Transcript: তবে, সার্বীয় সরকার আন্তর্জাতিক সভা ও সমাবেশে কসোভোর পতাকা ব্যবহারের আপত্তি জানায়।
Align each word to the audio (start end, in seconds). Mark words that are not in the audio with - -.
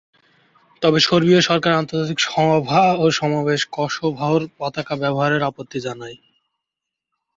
তবে, 0.81 0.99
সার্বীয় 0.99 1.41
সরকার 1.41 1.71
আন্তর্জাতিক 1.73 2.19
সভা 2.27 2.83
ও 2.95 3.05
সমাবেশে 3.11 3.67
কসোভোর 3.71 4.41
পতাকা 4.57 4.93
ব্যবহারের 4.95 5.41
আপত্তি 5.43 5.79
জানায়। 5.79 6.17